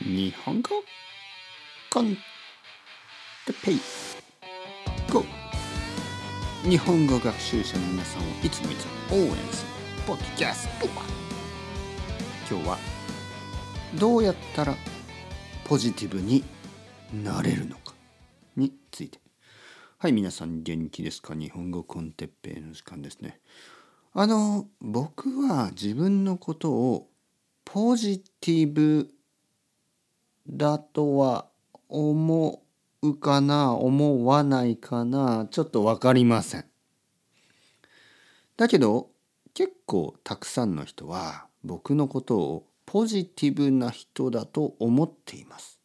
[0.00, 0.70] 日本語
[1.92, 2.16] コン
[3.46, 3.80] テペイ。
[5.12, 5.22] GO!
[6.66, 9.70] 日本語学習者の皆さんをいつもいつも応援する
[10.06, 10.86] ポッドキャスト
[12.50, 12.78] 今日は
[14.00, 14.74] どうやったら
[15.64, 16.42] ポジティブに
[17.22, 17.92] なれるのか
[18.56, 19.18] について。
[19.98, 21.34] はい皆さん元気ですか？
[21.34, 23.40] 日本語コンテッペイの時間ですね。
[24.14, 27.08] あの僕は自分のことを
[27.66, 29.10] ポジティブ
[30.48, 31.46] だとは
[31.88, 32.62] 思
[33.02, 36.64] うかな思わないかなちょっと分かりません。
[38.56, 39.10] だけど
[39.54, 45.80] 結構たくさんの人は僕のことをポジティブな人だと思っています。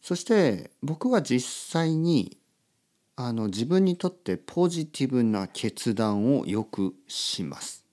[0.00, 2.38] そして僕は実際に
[3.16, 7.84] あの自分にとってポジティブな決断をよくします。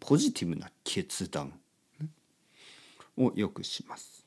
[0.00, 1.52] ポジティブな決断
[3.16, 4.19] をよくします。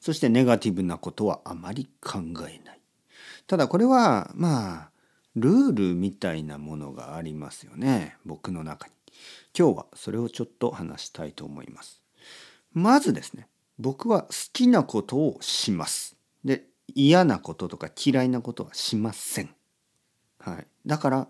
[0.00, 2.18] そしてネガティブなことはあまり考
[2.48, 2.80] えない。
[3.46, 4.90] ただこれはまあ
[5.34, 8.92] ルールみたいなものがありますよね僕の中に。
[9.58, 12.02] 今日はそれをちょっと話したいと思います。
[12.72, 16.16] まずですね僕は好きなことをします。
[16.44, 19.54] で嫌なこととか嫌いなことはしません。
[20.38, 21.28] はい、だから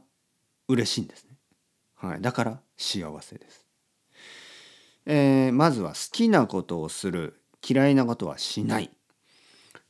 [0.69, 1.37] 嬉しいんですね。
[1.95, 3.67] はい、だから幸せです。
[5.07, 8.91] えー、まずは好きなことをする嫌いなことはしない。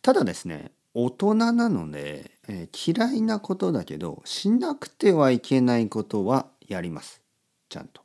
[0.02, 7.22] ただですね大人なので、えー、嫌いなことだけどしなくてはいけないことはやります。
[7.68, 8.02] ちゃんと、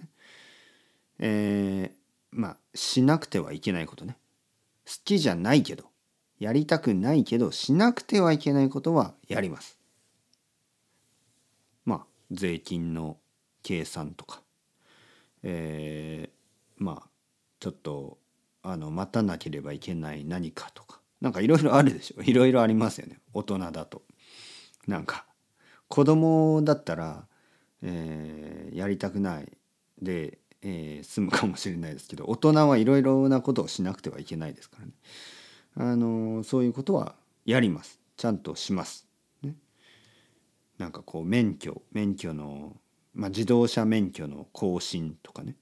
[0.00, 0.08] ね、
[1.18, 1.96] えー、
[2.32, 4.16] まあしなくてはいけないことね。
[4.86, 5.84] 好きじゃないけど
[6.38, 9.78] やりたくないけどしなくてはいけないことはやります。
[11.84, 13.18] まあ税金の
[13.62, 14.42] 計算とか。
[15.44, 17.08] えー、まあ
[17.60, 18.18] ちょっと
[18.62, 24.02] あの待たなければいけない何かとかなんかいろいろあるでしょいろいろありますよね大人だと。
[24.86, 25.24] なんか
[25.88, 27.26] 子供だったら、
[27.82, 29.52] えー、やりたくない
[30.00, 34.92] で、えー、済むかもしれないですけど大人はいろいろなことをしなくてはいけないですからね。
[35.74, 39.06] あのそういうことはやりますちゃんとします。
[39.42, 39.54] ね、
[40.78, 42.76] なんかこう免許免許の、
[43.14, 45.56] まあ、自動車免許の更新とかね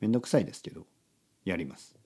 [0.00, 0.86] めんどくさいですけど
[1.44, 1.97] やります。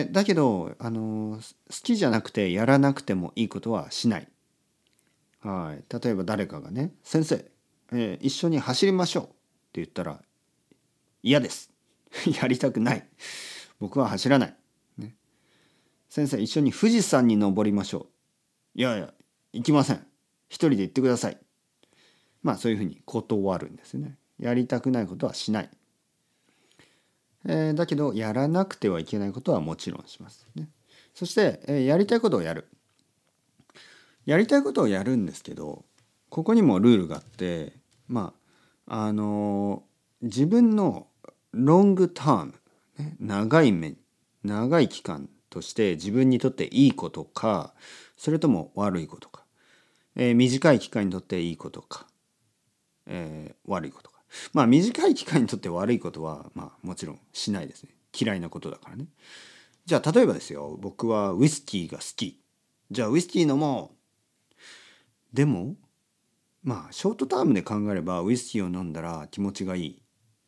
[0.00, 1.42] え、だけど、あの好
[1.82, 4.28] きじゃなくてやらなくてもいいことはしない。
[5.40, 7.50] はい、例えば誰かがね「先生、
[7.92, 9.34] えー、一緒に走りましょう」って
[9.74, 10.22] 言ったら
[11.22, 11.70] 「嫌です」
[12.40, 13.08] やりたくない。
[13.78, 14.56] 僕は走らない、
[14.98, 15.16] ね、
[16.10, 18.08] 先生一緒に富士山に登りましょ
[18.76, 18.78] う。
[18.78, 19.14] いやいや
[19.52, 20.06] 行きません。
[20.48, 21.38] 一人で行ってください。
[22.42, 24.18] まあそういうふうに断るんですね。
[24.38, 25.70] やりたくないことはしない。
[27.46, 30.68] えー、だけどやらなくてはいけないことはもちろんします、ね。
[31.14, 32.68] そして、えー、やりたいことをやる。
[34.26, 35.84] やりたいことをやるんですけど
[36.28, 37.72] ここにもルールがあって
[38.06, 38.32] ま
[38.86, 41.06] ああのー、自分の
[41.52, 42.54] ロングターム、
[42.98, 43.94] ね、長い目
[44.44, 47.74] 長い期間として自分にとっていいことか
[48.16, 49.44] それとも悪いことか、
[50.16, 52.06] えー、短い期間にとっていいことか、
[53.06, 54.09] えー、悪いこと
[54.52, 57.90] まあ短い期間にとって悪いことはまあもちろんしないですね。
[58.18, 59.06] 嫌いなことだからね。
[59.86, 60.78] じゃあ例えばですよ。
[60.80, 62.40] 僕はウイスキーが好き。
[62.90, 63.96] じゃあウイスキー飲も
[65.32, 65.36] う。
[65.36, 65.76] でも
[66.62, 70.02] まあショートタームで考えればウイスキーを飲んだら気持ちがいい。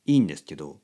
[0.04, 0.80] いいんですけど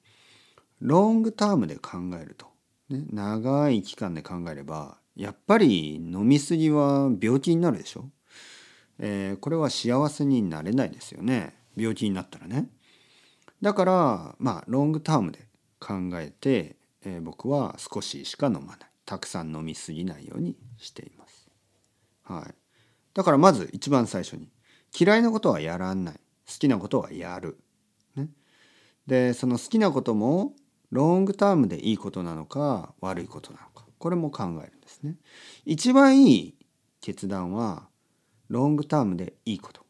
[0.81, 2.47] ロングタームで考えると、
[2.89, 8.09] ね、長い期間で考えればやっぱり飲み過ぎは病気になるでしょ、
[9.01, 11.57] えー、これは幸せになれないですよね。
[11.77, 12.69] 病気になったらね。
[13.61, 15.49] だからまあロングタームで
[15.81, 21.49] 考えて、えー、僕は少ししか飲まないたくさん飲みすぎないようにしています。
[22.25, 22.55] はい、
[23.15, 24.51] だからまず一番最初に
[24.99, 26.21] 嫌いなことはやらない好
[26.59, 27.59] きなことはやる。
[28.17, 28.29] ね、
[29.07, 30.55] でその好きなことも
[30.91, 35.17] ロングタームでいいことなのか悪いことなのかこれも考えるんですね。
[35.65, 36.55] 一番いい
[37.01, 37.89] 決断は
[38.49, 39.87] ロングタームでいいこと。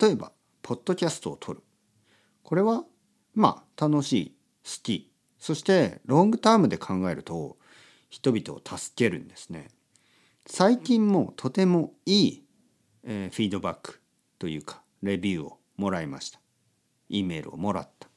[0.00, 1.62] 例えばポッドキャストを撮る。
[2.48, 2.84] これは
[3.34, 4.34] まあ楽しい
[4.64, 7.58] 好きそしてロングタームで考えると
[8.08, 9.68] 人々を助けるんですね。
[10.46, 12.44] 最近もとてもいい、
[13.04, 14.00] えー、フィードバック
[14.38, 16.40] というかレビューをもらいました。
[17.10, 18.08] E メールをもらった。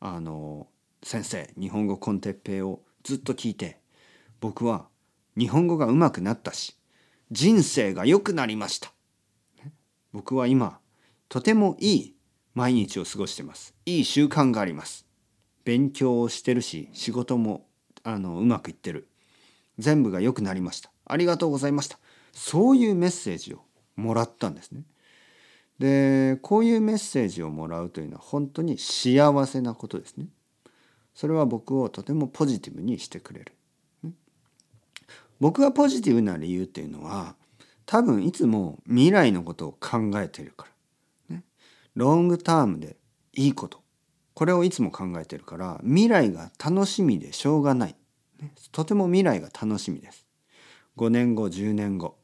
[0.00, 0.66] あの
[1.02, 3.80] 先生日本語コンテッペイをずっと聞いて
[4.40, 4.88] 僕は
[5.38, 6.76] 日本語が上手くなったし
[7.30, 8.92] 人生が良くなりました。
[10.12, 10.80] 僕は今
[11.30, 12.17] とてもいい
[12.58, 13.72] 毎日を過ごしてます。
[13.86, 15.06] いい習慣があります。
[15.64, 17.66] 勉強をしてるし仕事も
[18.02, 19.06] あのうまくいってる
[19.78, 21.98] 全部が良くなりましたありがとうございました
[22.32, 23.60] そういうメッセージを
[23.94, 24.82] もらったんですね。
[25.78, 30.26] でこういうメッセージをもらうというのは本当に幸せなことですね。
[31.14, 33.52] それは僕をとてもポジティブにしてくれる。
[35.38, 37.36] 僕がポジティブな理由っていうのは
[37.86, 40.77] 多分いつも未来のことを考えてるから。
[41.98, 42.96] ロングタームで
[43.34, 43.82] いいこと
[44.32, 47.96] これをいつも考えてるから未来が楽しみでしょうがない。
[48.70, 50.24] とても未来が楽しみです。
[50.96, 52.16] 5年後10年後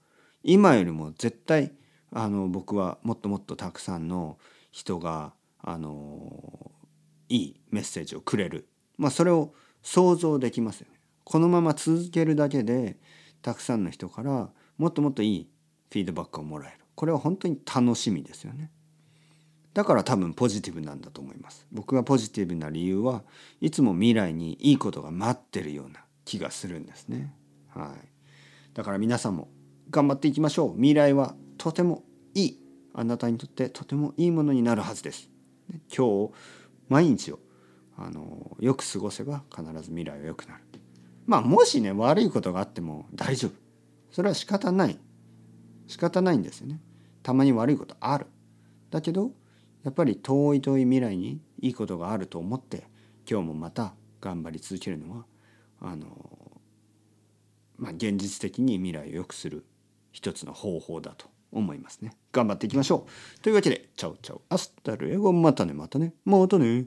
[0.45, 1.73] 今よりも絶対
[2.13, 4.39] あの僕はもっともっとたくさんの
[4.71, 6.71] 人があの
[7.29, 11.01] いいメッセージをくれる、まあ、それを想像できますよね。
[11.25, 12.97] このまま続けるだけで
[13.43, 15.49] たくさんの人からもっともっといい
[15.91, 18.71] フィードバックをもらえるこれは本当に楽しみですよね。
[19.75, 21.67] だから多分ポジティブなんだと思います。
[21.73, 23.25] 僕がポジティブな理由は
[23.61, 27.35] いつも未来にいいことが待ってるような気がするんですね。
[27.69, 28.09] はい。
[28.73, 29.49] だから皆さんも
[29.91, 30.77] 頑張っていきましょう。
[30.77, 32.05] 未来はとても
[32.35, 32.61] いい。
[32.95, 35.29] あなたにとってとてもいいものになるはずです。
[35.95, 36.33] 今日、
[36.89, 37.41] 毎日を
[37.97, 40.65] あのよく過ごせば必ず未来は良くなる。
[41.27, 43.53] まあもしね悪いことがあっても大丈夫。
[44.13, 44.99] それは仕方ない。
[45.87, 46.81] 仕方ないんですよね。
[47.23, 48.27] たまに悪いことある。
[48.91, 49.33] だけど
[49.85, 52.89] やっぱり遠い遠い未来にいいことがあると思って
[53.31, 55.25] 今日もまた頑張り続けるのは
[55.81, 56.07] あの
[57.77, 59.65] まあ現実的に未来を良くする
[60.13, 62.17] 一つの方法だと思いますね。
[62.33, 63.41] 頑張っていきましょう。
[63.41, 66.87] というわけで、 ciao ciao、hasta luego、またね、またね、またね。